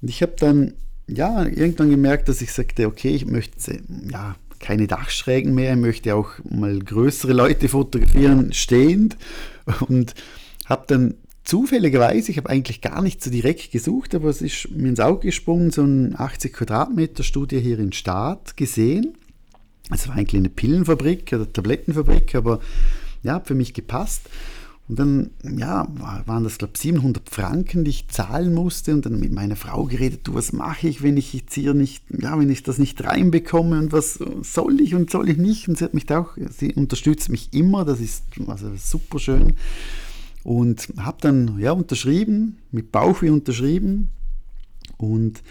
Und 0.00 0.08
ich 0.08 0.22
habe 0.22 0.34
dann 0.38 0.74
ja 1.06 1.44
irgendwann 1.44 1.90
gemerkt, 1.90 2.28
dass 2.28 2.40
ich 2.40 2.52
sagte, 2.52 2.86
okay, 2.86 3.14
ich 3.14 3.26
möchte 3.26 3.80
ja 4.10 4.36
keine 4.58 4.86
Dachschrägen 4.86 5.54
mehr, 5.54 5.74
ich 5.74 5.80
möchte 5.80 6.14
auch 6.14 6.30
mal 6.48 6.78
größere 6.78 7.32
Leute 7.32 7.68
fotografieren 7.68 8.52
stehend 8.52 9.16
und 9.88 10.14
habe 10.66 10.84
dann 10.86 11.14
zufälligerweise, 11.44 12.30
ich 12.30 12.38
habe 12.38 12.48
eigentlich 12.48 12.80
gar 12.80 13.02
nicht 13.02 13.22
so 13.22 13.30
direkt 13.30 13.70
gesucht, 13.70 14.14
aber 14.14 14.30
es 14.30 14.40
ist 14.40 14.70
mir 14.70 14.88
ins 14.88 15.00
Auge 15.00 15.26
gesprungen, 15.26 15.70
so 15.70 15.82
ein 15.82 16.18
80 16.18 16.54
Quadratmeter 16.54 17.22
Studie 17.22 17.60
hier 17.60 17.78
in 17.78 17.92
Staat 17.92 18.56
gesehen. 18.56 19.14
Es 19.90 20.08
war 20.08 20.16
eigentlich 20.16 20.40
eine 20.40 20.48
Pillenfabrik 20.48 21.30
oder 21.34 21.52
Tablettenfabrik, 21.52 22.34
aber 22.34 22.60
ja, 23.22 23.34
hat 23.34 23.46
für 23.46 23.54
mich 23.54 23.74
gepasst. 23.74 24.22
Und 24.86 24.98
dann, 24.98 25.30
ja, 25.42 25.88
waren 26.26 26.44
das, 26.44 26.58
glaube 26.58 26.74
ich, 26.76 26.82
700 26.82 27.30
Franken, 27.30 27.84
die 27.84 27.90
ich 27.90 28.08
zahlen 28.08 28.52
musste. 28.52 28.92
Und 28.92 29.06
dann 29.06 29.18
mit 29.18 29.32
meiner 29.32 29.56
Frau 29.56 29.84
geredet, 29.84 30.20
du, 30.24 30.34
was 30.34 30.52
mache 30.52 30.88
ich, 30.88 31.02
wenn 31.02 31.16
ich 31.16 31.32
jetzt 31.32 31.54
hier 31.54 31.72
nicht, 31.72 32.04
ja, 32.10 32.38
wenn 32.38 32.50
ich 32.50 32.62
das 32.62 32.78
nicht 32.78 33.02
reinbekomme 33.02 33.78
und 33.78 33.92
was 33.92 34.18
soll 34.42 34.80
ich 34.82 34.94
und 34.94 35.10
soll 35.10 35.30
ich 35.30 35.38
nicht? 35.38 35.68
Und 35.68 35.78
sie 35.78 35.84
hat 35.84 35.94
mich 35.94 36.04
da 36.04 36.18
auch, 36.18 36.36
sie 36.50 36.74
unterstützt 36.74 37.30
mich 37.30 37.54
immer, 37.54 37.86
das 37.86 38.00
ist 38.00 38.24
also 38.46 38.72
super 38.76 39.18
schön. 39.18 39.54
Und 40.42 40.88
habe 40.98 41.16
dann, 41.22 41.58
ja, 41.58 41.72
unterschrieben, 41.72 42.58
mit 42.70 42.92
Bauchweh 42.92 43.30
unterschrieben. 43.30 44.10
Und 44.98 45.42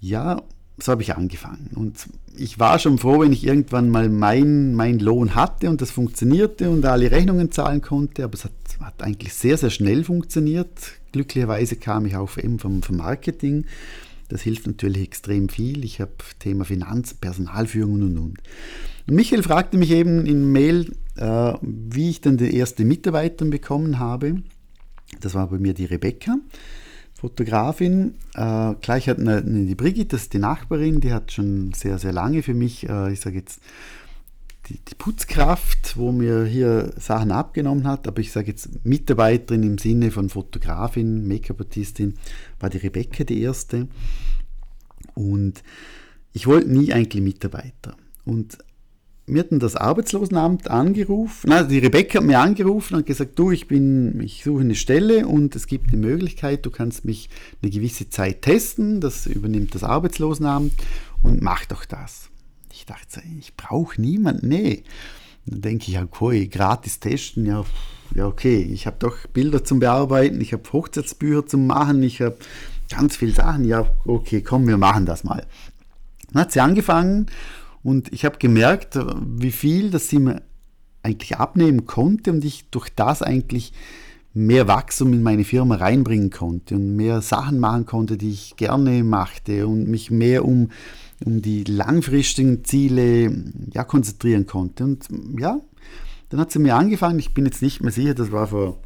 ja, 0.00 0.42
so 0.80 0.92
habe 0.92 1.02
ich 1.02 1.16
angefangen. 1.16 1.70
Und 1.74 2.06
ich 2.36 2.58
war 2.58 2.78
schon 2.78 2.98
froh, 2.98 3.20
wenn 3.20 3.32
ich 3.32 3.44
irgendwann 3.44 3.90
mal 3.90 4.08
meinen 4.08 4.74
mein 4.74 4.98
Lohn 4.98 5.34
hatte 5.34 5.68
und 5.70 5.80
das 5.80 5.90
funktionierte 5.90 6.70
und 6.70 6.84
alle 6.86 7.10
Rechnungen 7.10 7.50
zahlen 7.50 7.82
konnte. 7.82 8.24
Aber 8.24 8.34
es 8.34 8.44
hat, 8.44 8.52
hat 8.80 9.02
eigentlich 9.02 9.34
sehr, 9.34 9.56
sehr 9.56 9.70
schnell 9.70 10.04
funktioniert. 10.04 10.68
Glücklicherweise 11.12 11.76
kam 11.76 12.06
ich 12.06 12.16
auch 12.16 12.36
eben 12.38 12.58
vom, 12.58 12.82
vom 12.82 12.96
Marketing. 12.96 13.66
Das 14.28 14.42
hilft 14.42 14.66
natürlich 14.66 15.02
extrem 15.02 15.48
viel. 15.48 15.84
Ich 15.84 16.00
habe 16.00 16.12
Thema 16.38 16.64
Finanz, 16.64 17.14
Personalführung 17.14 17.94
und 17.94 18.02
und 18.02 18.18
und. 18.18 18.38
Michael 19.06 19.42
fragte 19.42 19.78
mich 19.78 19.90
eben 19.90 20.26
in 20.26 20.52
Mail, 20.52 20.92
äh, 21.16 21.54
wie 21.62 22.10
ich 22.10 22.20
denn 22.20 22.36
die 22.36 22.54
erste 22.54 22.84
Mitarbeiterin 22.84 23.50
bekommen 23.50 23.98
habe. 23.98 24.42
Das 25.20 25.34
war 25.34 25.48
bei 25.48 25.58
mir 25.58 25.72
die 25.72 25.86
Rebecca. 25.86 26.36
Fotografin. 27.18 28.14
Äh, 28.34 28.74
gleich 28.80 29.08
hat 29.08 29.18
eine, 29.18 29.38
eine, 29.38 29.66
die 29.66 29.74
Brigitte, 29.74 30.10
das 30.10 30.22
ist 30.22 30.34
die 30.34 30.38
Nachbarin, 30.38 31.00
die 31.00 31.12
hat 31.12 31.32
schon 31.32 31.72
sehr, 31.72 31.98
sehr 31.98 32.12
lange 32.12 32.44
für 32.44 32.54
mich, 32.54 32.88
äh, 32.88 33.12
ich 33.12 33.18
sage 33.18 33.38
jetzt, 33.38 33.60
die, 34.68 34.78
die, 34.78 34.94
Putzkraft, 34.94 35.96
wo 35.96 36.12
mir 36.12 36.44
hier 36.44 36.92
Sachen 36.96 37.32
abgenommen 37.32 37.88
hat, 37.88 38.06
aber 38.06 38.20
ich 38.20 38.30
sage 38.30 38.46
jetzt 38.48 38.84
Mitarbeiterin 38.84 39.64
im 39.64 39.78
Sinne 39.78 40.12
von 40.12 40.28
Fotografin, 40.28 41.26
Make-up-Artistin, 41.26 42.14
war 42.60 42.70
die 42.70 42.78
Rebecca 42.78 43.24
die 43.24 43.42
erste. 43.42 43.88
Und 45.14 45.64
ich 46.32 46.46
wollte 46.46 46.70
nie 46.70 46.92
eigentlich 46.92 47.24
Mitarbeiter. 47.24 47.96
Und 48.24 48.58
mir 49.28 49.40
hat 49.40 49.48
das 49.50 49.76
Arbeitslosenamt 49.76 50.70
angerufen, 50.70 51.48
nein, 51.50 51.68
die 51.68 51.78
Rebecca 51.78 52.18
hat 52.18 52.26
mir 52.26 52.40
angerufen 52.40 52.94
und 52.96 53.06
gesagt, 53.06 53.38
du, 53.38 53.50
ich 53.50 53.68
bin, 53.68 54.20
ich 54.20 54.44
suche 54.44 54.60
eine 54.60 54.74
Stelle 54.74 55.26
und 55.26 55.54
es 55.56 55.66
gibt 55.66 55.92
eine 55.92 55.98
Möglichkeit, 55.98 56.64
du 56.66 56.70
kannst 56.70 57.04
mich 57.04 57.28
eine 57.62 57.70
gewisse 57.70 58.10
Zeit 58.10 58.42
testen, 58.42 59.00
das 59.00 59.26
übernimmt 59.26 59.74
das 59.74 59.84
Arbeitslosenamt 59.84 60.72
und 61.22 61.42
mach 61.42 61.64
doch 61.66 61.84
das. 61.84 62.28
Ich 62.72 62.86
dachte, 62.86 63.22
ich 63.38 63.56
brauche 63.56 64.00
niemanden, 64.00 64.48
nee. 64.48 64.84
Dann 65.46 65.62
denke 65.62 65.90
ich, 65.90 65.98
okay, 65.98 66.46
gratis 66.46 67.00
testen, 67.00 67.46
ja, 67.46 67.64
ja 68.14 68.26
okay, 68.26 68.60
ich 68.62 68.86
habe 68.86 68.96
doch 68.98 69.26
Bilder 69.28 69.64
zum 69.64 69.80
Bearbeiten, 69.80 70.40
ich 70.40 70.52
habe 70.52 70.72
Hochzeitsbücher 70.72 71.46
zum 71.46 71.66
Machen, 71.66 72.02
ich 72.02 72.20
habe 72.20 72.36
ganz 72.90 73.16
viele 73.16 73.32
Sachen, 73.32 73.64
ja, 73.64 73.90
okay, 74.04 74.42
komm, 74.42 74.66
wir 74.66 74.78
machen 74.78 75.06
das 75.06 75.24
mal. 75.24 75.44
Dann 76.32 76.42
hat 76.42 76.52
sie 76.52 76.60
angefangen 76.60 77.26
und 77.88 78.12
ich 78.12 78.26
habe 78.26 78.38
gemerkt, 78.38 78.96
äh, 78.96 79.04
wie 79.24 79.50
viel 79.50 79.90
das 79.90 80.08
sie 80.08 80.18
mir 80.18 80.42
eigentlich 81.02 81.38
abnehmen 81.38 81.86
konnte 81.86 82.32
und 82.32 82.44
ich 82.44 82.68
durch 82.70 82.90
das 82.90 83.22
eigentlich 83.22 83.72
mehr 84.34 84.68
Wachstum 84.68 85.14
in 85.14 85.22
meine 85.22 85.44
Firma 85.44 85.76
reinbringen 85.76 86.30
konnte 86.30 86.74
und 86.74 86.96
mehr 86.96 87.22
Sachen 87.22 87.58
machen 87.58 87.86
konnte, 87.86 88.18
die 88.18 88.30
ich 88.30 88.56
gerne 88.56 89.02
machte 89.04 89.66
und 89.66 89.88
mich 89.88 90.10
mehr 90.10 90.44
um, 90.44 90.70
um 91.24 91.40
die 91.40 91.64
langfristigen 91.64 92.62
Ziele 92.62 93.32
ja, 93.72 93.84
konzentrieren 93.84 94.44
konnte. 94.44 94.84
Und 94.84 95.08
ja, 95.38 95.58
dann 96.28 96.40
hat 96.40 96.52
sie 96.52 96.58
mir 96.58 96.76
angefangen, 96.76 97.18
ich 97.18 97.32
bin 97.32 97.46
jetzt 97.46 97.62
nicht 97.62 97.82
mehr 97.82 97.90
sicher, 97.90 98.12
das 98.12 98.30
war 98.32 98.48
vor, 98.48 98.80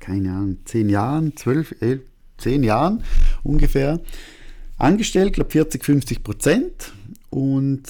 keine 0.00 0.32
Ahnung, 0.32 0.58
zehn 0.64 0.88
Jahren, 0.88 1.36
zwölf, 1.36 1.76
elf, 1.80 2.02
zehn 2.38 2.64
Jahren 2.64 3.04
ungefähr, 3.44 4.00
angestellt, 4.78 5.34
glaube 5.34 5.50
40, 5.50 5.84
50 5.84 6.24
Prozent 6.24 6.92
und 7.30 7.82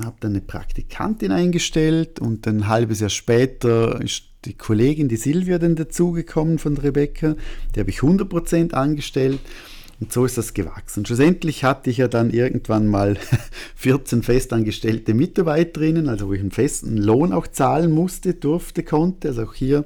habe 0.00 0.16
dann 0.20 0.32
eine 0.32 0.40
Praktikantin 0.40 1.32
eingestellt 1.32 2.20
und 2.20 2.46
ein 2.46 2.68
halbes 2.68 3.00
Jahr 3.00 3.10
später 3.10 4.00
ist 4.00 4.24
die 4.44 4.54
Kollegin, 4.54 5.08
die 5.08 5.16
Silvia, 5.16 5.58
dann 5.58 5.74
dazugekommen 5.74 6.58
von 6.58 6.76
Rebecca. 6.76 7.34
Die 7.74 7.80
habe 7.80 7.90
ich 7.90 7.98
100% 7.98 8.72
angestellt 8.74 9.40
und 9.98 10.12
so 10.12 10.24
ist 10.24 10.36
das 10.36 10.52
gewachsen. 10.52 11.06
schlussendlich 11.06 11.64
hatte 11.64 11.88
ich 11.90 11.96
ja 11.96 12.08
dann 12.08 12.30
irgendwann 12.30 12.86
mal 12.86 13.16
14 13.76 14.22
festangestellte 14.22 15.14
Mitarbeiterinnen, 15.14 16.08
also 16.08 16.28
wo 16.28 16.34
ich 16.34 16.40
einen 16.40 16.50
festen 16.50 16.96
Lohn 16.98 17.32
auch 17.32 17.46
zahlen 17.46 17.90
musste, 17.90 18.34
durfte, 18.34 18.82
konnte. 18.82 19.28
Also 19.28 19.44
auch 19.44 19.54
hier, 19.54 19.84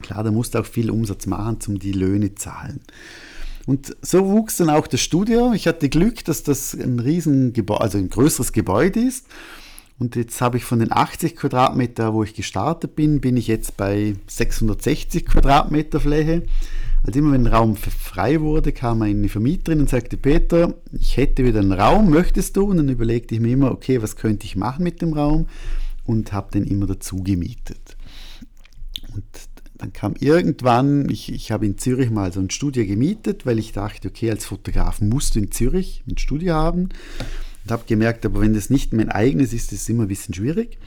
klar, 0.00 0.24
da 0.24 0.30
musste 0.30 0.60
auch 0.60 0.66
viel 0.66 0.90
Umsatz 0.90 1.26
machen, 1.26 1.58
um 1.68 1.78
die 1.78 1.92
Löhne 1.92 2.34
zahlen. 2.34 2.80
Und 3.68 3.94
so 4.00 4.26
wuchs 4.30 4.56
dann 4.56 4.70
auch 4.70 4.86
das 4.86 5.02
Studio. 5.02 5.52
Ich 5.52 5.66
hatte 5.66 5.90
Glück, 5.90 6.24
dass 6.24 6.42
das 6.42 6.72
ein 6.72 7.00
riesen 7.00 7.52
Gebäude, 7.52 7.82
also 7.82 7.98
ein 7.98 8.08
größeres 8.08 8.52
Gebäude 8.52 8.98
ist. 8.98 9.26
Und 9.98 10.16
jetzt 10.16 10.40
habe 10.40 10.56
ich 10.56 10.64
von 10.64 10.78
den 10.78 10.90
80 10.90 11.36
Quadratmeter, 11.36 12.14
wo 12.14 12.22
ich 12.22 12.32
gestartet 12.32 12.96
bin, 12.96 13.20
bin 13.20 13.36
ich 13.36 13.46
jetzt 13.46 13.76
bei 13.76 14.14
660 14.26 15.26
Quadratmeter 15.26 16.00
Fläche. 16.00 16.44
Also 17.04 17.18
immer 17.18 17.32
wenn 17.32 17.46
ein 17.46 17.52
Raum 17.52 17.76
frei 17.76 18.40
wurde, 18.40 18.72
kam 18.72 19.02
eine 19.02 19.28
Vermieterin 19.28 19.80
und 19.80 19.90
sagte, 19.90 20.16
Peter, 20.16 20.72
ich 20.98 21.18
hätte 21.18 21.44
wieder 21.44 21.60
einen 21.60 21.72
Raum, 21.72 22.08
möchtest 22.08 22.56
du? 22.56 22.70
Und 22.70 22.78
dann 22.78 22.88
überlegte 22.88 23.34
ich 23.34 23.40
mir 23.42 23.52
immer, 23.52 23.70
okay, 23.70 24.00
was 24.00 24.16
könnte 24.16 24.46
ich 24.46 24.56
machen 24.56 24.82
mit 24.82 25.02
dem 25.02 25.12
Raum? 25.12 25.46
Und 26.06 26.32
habe 26.32 26.52
den 26.52 26.64
immer 26.64 26.86
dazu 26.86 27.22
gemietet. 27.22 27.98
Und 29.14 29.26
dann 29.78 29.92
kam 29.92 30.14
irgendwann, 30.18 31.08
ich, 31.08 31.32
ich 31.32 31.52
habe 31.52 31.64
in 31.64 31.78
Zürich 31.78 32.10
mal 32.10 32.32
so 32.32 32.40
ein 32.40 32.50
Studio 32.50 32.84
gemietet, 32.84 33.46
weil 33.46 33.58
ich 33.58 33.72
dachte, 33.72 34.08
okay, 34.08 34.30
als 34.30 34.44
Fotograf 34.44 35.00
musst 35.00 35.36
du 35.36 35.38
in 35.38 35.52
Zürich 35.52 36.02
ein 36.08 36.18
Studio 36.18 36.54
haben. 36.54 36.88
Und 37.64 37.70
habe 37.70 37.84
gemerkt, 37.86 38.26
aber 38.26 38.40
wenn 38.40 38.54
das 38.54 38.70
nicht 38.70 38.92
mein 38.92 39.08
eigenes 39.08 39.52
ist, 39.52 39.72
ist 39.72 39.82
es 39.82 39.88
immer 39.88 40.02
ein 40.02 40.08
bisschen 40.08 40.34
schwierig. 40.34 40.78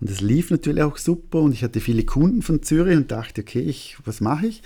Und 0.00 0.10
es 0.10 0.20
lief 0.20 0.50
natürlich 0.50 0.82
auch 0.82 0.96
super 0.96 1.40
und 1.40 1.52
ich 1.52 1.64
hatte 1.64 1.80
viele 1.80 2.04
Kunden 2.04 2.42
von 2.42 2.62
Zürich 2.62 2.96
und 2.96 3.10
dachte, 3.10 3.40
okay, 3.40 3.60
ich, 3.60 3.96
was 4.04 4.20
mache 4.20 4.46
ich? 4.46 4.62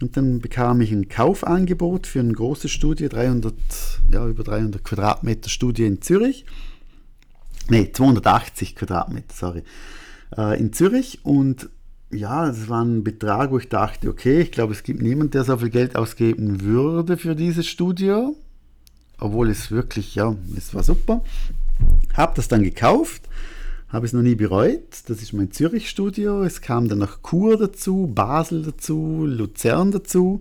Und 0.00 0.16
dann 0.16 0.40
bekam 0.40 0.80
ich 0.80 0.92
ein 0.92 1.08
Kaufangebot 1.08 2.06
für 2.06 2.20
ein 2.20 2.32
großes 2.32 2.70
Studio, 2.70 3.08
300, 3.08 3.54
ja, 4.10 4.26
über 4.26 4.44
300 4.44 4.84
Quadratmeter 4.84 5.48
Studio 5.48 5.86
in 5.86 6.02
Zürich. 6.02 6.44
Ne, 7.70 7.92
280 7.92 8.76
Quadratmeter, 8.76 9.34
sorry, 9.34 9.62
äh, 10.36 10.58
in 10.60 10.74
Zürich. 10.74 11.20
Und 11.22 11.70
ja, 12.14 12.48
es 12.48 12.68
war 12.68 12.84
ein 12.84 13.04
Betrag, 13.04 13.50
wo 13.50 13.58
ich 13.58 13.68
dachte, 13.68 14.08
okay, 14.08 14.40
ich 14.40 14.52
glaube, 14.52 14.72
es 14.72 14.82
gibt 14.82 15.02
niemanden, 15.02 15.32
der 15.32 15.44
so 15.44 15.56
viel 15.56 15.70
Geld 15.70 15.96
ausgeben 15.96 16.62
würde 16.62 17.16
für 17.16 17.34
dieses 17.34 17.66
Studio. 17.66 18.36
Obwohl 19.18 19.50
es 19.50 19.70
wirklich, 19.70 20.14
ja, 20.14 20.34
es 20.56 20.74
war 20.74 20.82
super. 20.82 21.22
Habe 22.14 22.32
das 22.36 22.48
dann 22.48 22.62
gekauft, 22.62 23.28
habe 23.88 24.06
es 24.06 24.12
noch 24.12 24.22
nie 24.22 24.34
bereut. 24.34 24.82
Das 25.06 25.22
ist 25.22 25.32
mein 25.32 25.50
Zürich-Studio. 25.50 26.42
Es 26.42 26.60
kam 26.60 26.88
dann 26.88 26.98
noch 26.98 27.22
Chur 27.22 27.56
dazu, 27.56 28.10
Basel 28.12 28.62
dazu, 28.62 29.24
Luzern 29.26 29.92
dazu. 29.92 30.40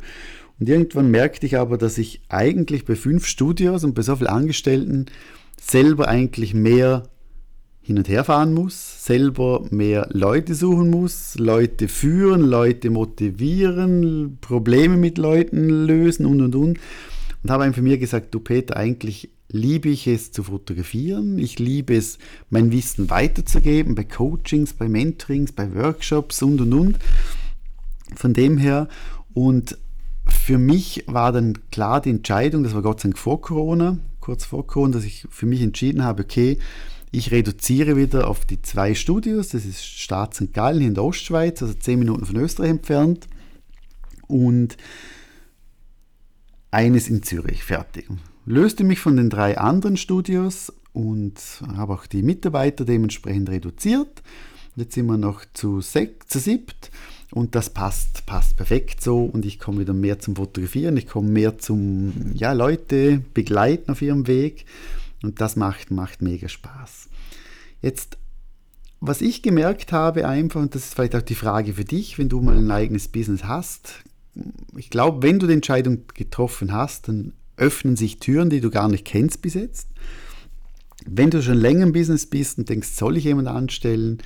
Und 0.59 0.69
irgendwann 0.69 1.11
merkte 1.11 1.45
ich 1.45 1.57
aber, 1.57 1.77
dass 1.77 1.97
ich 1.97 2.21
eigentlich 2.29 2.85
bei 2.85 2.95
fünf 2.95 3.27
Studios 3.27 3.83
und 3.83 3.95
bei 3.95 4.01
so 4.01 4.15
vielen 4.15 4.29
Angestellten 4.29 5.07
selber 5.59 6.07
eigentlich 6.07 6.53
mehr 6.53 7.03
hin 7.83 7.97
und 7.97 8.07
her 8.07 8.23
fahren 8.23 8.53
muss, 8.53 9.05
selber 9.05 9.65
mehr 9.69 10.07
Leute 10.11 10.55
suchen 10.55 10.89
muss, 10.89 11.37
Leute 11.37 11.89
führen, 11.89 12.41
Leute 12.41 12.89
motivieren, 12.89 14.37
Probleme 14.39 14.95
mit 14.95 15.17
Leuten 15.17 15.69
lösen 15.69 16.25
und 16.25 16.41
und 16.41 16.55
und. 16.55 16.79
Und 17.43 17.51
habe 17.51 17.65
einfach 17.65 17.81
mir 17.81 17.97
gesagt, 17.97 18.33
du 18.33 18.39
Peter, 18.39 18.77
eigentlich 18.77 19.29
liebe 19.49 19.89
ich 19.89 20.07
es 20.07 20.31
zu 20.31 20.43
fotografieren, 20.43 21.37
ich 21.37 21.59
liebe 21.59 21.93
es, 21.93 22.19
mein 22.49 22.71
Wissen 22.71 23.09
weiterzugeben, 23.09 23.95
bei 23.95 24.05
Coachings, 24.05 24.71
bei 24.73 24.87
Mentorings, 24.87 25.51
bei 25.51 25.75
Workshops 25.75 26.41
und 26.41 26.61
und 26.61 26.73
und. 26.73 26.99
Von 28.15 28.33
dem 28.33 28.57
her 28.57 28.87
und 29.33 29.77
für 30.25 30.57
mich 30.57 31.03
war 31.07 31.33
dann 31.33 31.69
klar 31.69 32.01
die 32.01 32.11
Entscheidung, 32.11 32.63
das 32.63 32.73
war 32.73 32.81
Gott 32.81 33.01
sei 33.01 33.09
Dank 33.09 33.17
vor 33.17 33.41
Corona, 33.41 33.97
kurz 34.21 34.45
vor 34.45 34.65
Corona, 34.65 34.93
dass 34.93 35.03
ich 35.03 35.27
für 35.29 35.45
mich 35.45 35.61
entschieden 35.61 36.03
habe, 36.03 36.23
okay, 36.23 36.59
ich 37.13 37.31
reduziere 37.31 37.95
wieder 37.95 38.27
auf 38.27 38.43
die 38.43 38.61
zwei 38.63 38.95
Studios. 38.95 39.49
Das 39.49 39.65
ist 39.65 39.85
Staat 39.85 40.33
St. 40.33 40.51
Gallen 40.51 40.81
in 40.81 40.95
der 40.95 41.03
Ostschweiz, 41.03 41.61
also 41.61 41.75
zehn 41.75 41.99
Minuten 41.99 42.25
von 42.25 42.35
Österreich 42.37 42.71
entfernt. 42.71 43.27
Und 44.27 44.77
eines 46.71 47.09
in 47.09 47.21
Zürich, 47.21 47.63
fertig. 47.63 48.07
Löste 48.47 48.83
mich 48.83 48.99
von 48.99 49.15
den 49.15 49.29
drei 49.29 49.59
anderen 49.59 49.95
Studios 49.95 50.73
und 50.91 51.35
habe 51.75 51.93
auch 51.93 52.07
die 52.07 52.23
Mitarbeiter 52.23 52.83
dementsprechend 52.83 53.49
reduziert. 53.49 54.23
Jetzt 54.75 54.95
sind 54.95 55.05
wir 55.05 55.19
noch 55.19 55.45
zu, 55.53 55.81
sech, 55.81 56.15
zu 56.25 56.39
siebt 56.39 56.89
und 57.29 57.53
das 57.53 57.69
passt, 57.69 58.25
passt 58.25 58.57
perfekt 58.57 59.03
so 59.03 59.23
und 59.23 59.45
ich 59.45 59.59
komme 59.59 59.81
wieder 59.81 59.93
mehr 59.93 60.17
zum 60.17 60.35
Fotografieren, 60.35 60.97
ich 60.97 61.05
komme 61.05 61.29
mehr 61.29 61.59
zum 61.59 62.31
ja, 62.33 62.53
Leute 62.53 63.21
begleiten 63.35 63.91
auf 63.91 64.01
ihrem 64.01 64.25
Weg 64.25 64.65
und 65.23 65.41
das 65.41 65.55
macht, 65.55 65.89
macht 65.89 66.21
mega 66.21 66.47
Spaß. 66.47 67.09
Jetzt, 67.81 68.17
was 68.99 69.21
ich 69.21 69.41
gemerkt 69.41 69.91
habe 69.91 70.27
einfach, 70.27 70.61
und 70.61 70.75
das 70.75 70.85
ist 70.85 70.93
vielleicht 70.93 71.15
auch 71.15 71.21
die 71.21 71.35
Frage 71.35 71.73
für 71.73 71.85
dich, 71.85 72.19
wenn 72.19 72.29
du 72.29 72.41
mal 72.41 72.57
ein 72.57 72.71
eigenes 72.71 73.07
Business 73.07 73.45
hast, 73.45 74.03
ich 74.75 74.89
glaube, 74.89 75.23
wenn 75.23 75.39
du 75.39 75.47
die 75.47 75.53
Entscheidung 75.53 76.03
getroffen 76.13 76.73
hast, 76.73 77.07
dann 77.07 77.33
öffnen 77.57 77.95
sich 77.95 78.19
Türen, 78.19 78.49
die 78.49 78.61
du 78.61 78.69
gar 78.69 78.87
nicht 78.87 79.05
kennst 79.05 79.41
bis 79.41 79.53
jetzt. 79.53 79.89
Wenn 81.05 81.29
du 81.29 81.41
schon 81.41 81.57
länger 81.57 81.83
im 81.83 81.93
Business 81.93 82.25
bist 82.25 82.57
und 82.57 82.69
denkst, 82.69 82.89
soll 82.89 83.17
ich 83.17 83.25
jemanden 83.25 83.51
anstellen, 83.51 84.19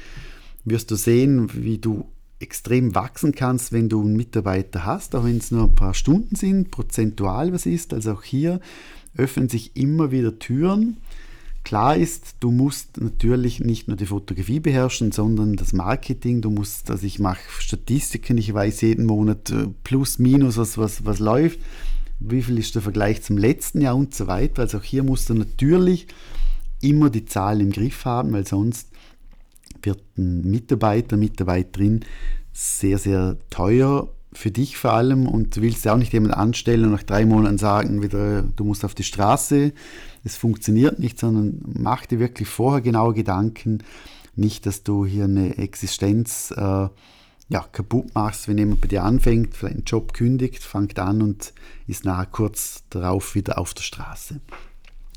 wirst 0.64 0.92
du 0.92 0.96
sehen, 0.96 1.50
wie 1.54 1.78
du 1.78 2.06
extrem 2.40 2.94
wachsen 2.94 3.34
kannst, 3.34 3.72
wenn 3.72 3.90
du 3.90 4.02
einen 4.02 4.16
Mitarbeiter 4.16 4.86
hast, 4.86 5.16
auch 5.16 5.24
wenn 5.24 5.38
es 5.38 5.52
nur 5.52 5.64
ein 5.64 5.76
paar 5.76 5.96
Stunden 5.96 6.36
sind, 6.36 6.70
prozentual 6.72 7.52
was 7.52 7.66
ist. 7.66 7.94
Also 7.94 8.14
auch 8.14 8.24
hier 8.24 8.60
öffnen 9.18 9.50
sich 9.50 9.76
immer 9.76 10.12
wieder 10.12 10.40
Türen. 10.40 10.98
Klar 11.64 11.98
ist, 11.98 12.36
du 12.40 12.52
musst 12.52 13.02
natürlich 13.02 13.60
nicht 13.60 13.90
nur 13.90 13.98
die 13.98 14.06
Fotografie 14.06 14.62
beherrschen, 14.62 15.12
sondern 15.12 15.58
das 15.58 15.74
Marketing. 15.74 16.42
Du 16.42 16.50
musst, 16.50 16.90
also 16.90 17.06
ich 17.06 17.20
mache 17.20 17.42
Statistiken, 17.60 18.38
ich 18.38 18.54
weiß 18.54 18.82
jeden 18.82 19.06
Monat 19.06 19.50
äh, 19.50 19.68
plus, 19.84 20.18
minus, 20.18 20.56
was, 20.56 20.78
was, 20.78 21.04
was 21.04 21.20
läuft, 21.20 21.60
wie 22.22 22.42
viel 22.42 22.58
ist 22.58 22.76
der 22.76 22.82
Vergleich 22.82 23.22
zum 23.22 23.38
letzten 23.38 23.82
Jahr 23.82 23.98
und 23.98 24.16
so 24.16 24.28
weiter. 24.28 24.62
Also 24.62 24.78
auch 24.78 24.84
hier 24.84 25.04
musst 25.04 25.30
du 25.30 25.34
natürlich 25.34 26.08
immer 26.80 27.10
die 27.10 27.26
Zahlen 27.26 27.60
im 27.60 27.72
Griff 27.72 28.06
haben, 28.06 28.32
weil 28.32 28.48
sonst 28.48 28.88
wird 29.82 30.02
ein 30.18 30.50
Mitarbeiter, 30.50 31.18
Mitarbeiterin 31.18 32.06
sehr, 32.54 32.98
sehr 32.98 33.38
teuer 33.50 34.08
für 34.38 34.52
dich 34.52 34.78
vor 34.78 34.94
allem 34.94 35.28
und 35.28 35.56
du 35.56 35.62
willst 35.62 35.86
ja 35.86 35.94
auch 35.94 35.98
nicht 35.98 36.14
jemanden 36.14 36.36
anstellen 36.36 36.86
und 36.86 36.92
nach 36.92 37.04
drei 37.04 37.26
Monaten 37.26 37.58
sagen, 37.58 38.02
wieder, 38.04 38.44
du 38.44 38.64
musst 38.64 38.86
auf 38.86 38.94
die 38.94 39.04
Straße. 39.04 39.74
Es 40.24 40.38
funktioniert 40.38 41.00
nicht, 41.00 41.20
sondern 41.20 41.62
mach 41.66 42.06
dir 42.06 42.20
wirklich 42.20 42.48
vorher 42.48 42.82
genaue 42.82 43.14
Gedanken. 43.14 43.84
Nicht, 44.36 44.68
dass 44.68 44.84
du 44.84 45.06
hier 45.06 45.24
eine 45.24 45.58
Existenz 45.58 46.54
äh, 46.56 46.88
ja, 47.50 47.62
kaputt 47.72 48.14
machst, 48.14 48.48
wenn 48.48 48.58
jemand 48.58 48.82
bei 48.82 48.88
dir 48.88 49.04
anfängt, 49.04 49.56
vielleicht 49.56 49.76
einen 49.76 49.86
Job 49.86 50.14
kündigt, 50.14 50.64
fängt 50.64 51.00
an 51.00 51.22
und 51.22 51.54
ist 51.88 52.06
nachher 52.06 52.28
kurz 52.28 52.84
darauf 52.90 53.36
wieder 53.36 53.58
auf 53.58 53.74
der 53.74 53.84
Straße. 53.84 54.40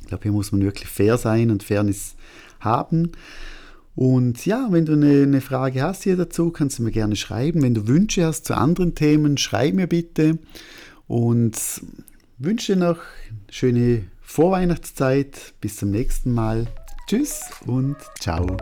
Ich 0.01 0.07
glaube, 0.07 0.23
hier 0.23 0.33
muss 0.33 0.51
man 0.51 0.63
wirklich 0.63 0.89
fair 0.89 1.19
sein 1.19 1.51
und 1.51 1.63
Fairness 1.63 2.15
haben. 2.61 3.13
Und 4.01 4.47
ja, 4.47 4.69
wenn 4.71 4.87
du 4.87 4.95
eine, 4.95 5.25
eine, 5.25 5.43
Frage 5.43 5.83
hast 5.83 6.05
hier 6.05 6.17
dazu, 6.17 6.51
kannst 6.53 6.79
du 6.79 6.83
mir 6.83 6.91
gerne 6.91 7.17
schreiben. 7.17 7.61
Wenn 7.61 7.75
du 7.75 7.87
Wünsche 7.87 8.25
hast 8.25 8.47
zu 8.47 8.57
anderen 8.57 8.95
Themen, 8.95 9.37
schreib 9.37 9.75
mir 9.75 9.87
bitte. 9.87 10.39
Und 11.07 11.59
wünsche 12.39 12.77
noch 12.77 12.97
schöne 13.51 14.05
Vorweihnachtszeit. 14.23 15.53
Bis 15.61 15.77
zum 15.77 15.91
nächsten 15.91 16.33
Mal. 16.33 16.67
Tschüss 17.09 17.43
und 17.67 17.97
ciao. 18.19 18.57